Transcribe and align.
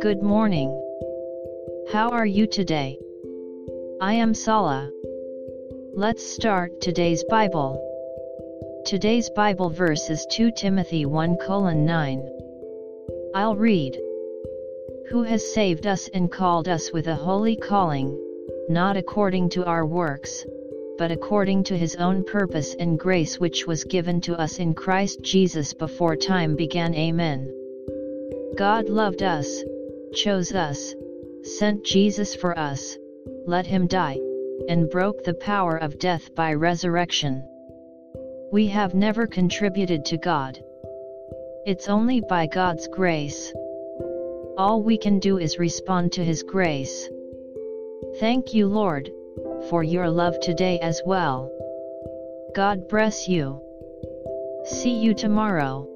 Good 0.00 0.22
morning. 0.22 0.70
How 1.92 2.08
are 2.12 2.24
you 2.24 2.46
today? 2.46 2.98
I 4.00 4.14
am 4.14 4.32
Sala. 4.32 4.90
Let's 5.92 6.24
start 6.24 6.80
today's 6.80 7.22
Bible. 7.24 7.78
Today's 8.86 9.28
Bible 9.36 9.68
verse 9.68 10.08
is 10.08 10.26
2 10.30 10.52
Timothy 10.52 11.04
1 11.04 11.36
9. 11.46 12.30
I'll 13.34 13.56
read. 13.56 14.00
Who 15.10 15.24
has 15.24 15.52
saved 15.52 15.86
us 15.86 16.08
and 16.14 16.32
called 16.32 16.68
us 16.68 16.90
with 16.90 17.06
a 17.06 17.14
holy 17.14 17.56
calling, 17.56 18.18
not 18.70 18.96
according 18.96 19.50
to 19.50 19.66
our 19.66 19.84
works, 19.84 20.46
but 20.98 21.10
according 21.10 21.64
to 21.64 21.76
his 21.76 21.96
own 21.96 22.24
purpose 22.24 22.74
and 22.78 22.98
grace 22.98 23.40
which 23.40 23.66
was 23.66 23.84
given 23.84 24.20
to 24.22 24.34
us 24.34 24.58
in 24.58 24.74
Christ 24.74 25.22
Jesus 25.22 25.72
before 25.72 26.16
time 26.16 26.56
began. 26.56 26.94
Amen. 26.94 27.52
God 28.56 28.88
loved 28.88 29.22
us 29.22 29.64
chose 30.14 30.54
us, 30.54 30.94
sent 31.42 31.84
Jesus 31.84 32.34
for 32.34 32.56
us, 32.58 32.96
let 33.46 33.66
him 33.66 33.86
die, 33.86 34.18
and 34.68 34.88
broke 34.88 35.24
the 35.24 35.34
power 35.34 35.76
of 35.76 35.98
death 35.98 36.34
by 36.34 36.54
resurrection. 36.54 37.42
We 38.52 38.68
have 38.68 38.94
never 38.94 39.26
contributed 39.26 40.04
to 40.06 40.16
God. 40.16 40.62
It's 41.66 41.88
only 41.88 42.20
by 42.20 42.46
God's 42.46 42.86
grace. 42.86 43.52
All 44.56 44.82
we 44.82 44.96
can 44.96 45.18
do 45.18 45.38
is 45.38 45.58
respond 45.58 46.12
to 46.12 46.24
His 46.24 46.44
grace. 46.44 47.08
Thank 48.20 48.54
you, 48.54 48.68
Lord, 48.68 49.10
for 49.70 49.82
your 49.82 50.10
love 50.10 50.38
today 50.40 50.78
as 50.80 51.00
well. 51.04 51.50
God 52.54 52.88
bless 52.88 53.28
you. 53.28 53.60
See 54.64 54.98
you 54.98 55.14
tomorrow. 55.14 55.93